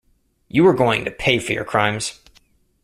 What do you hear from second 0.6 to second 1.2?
are going to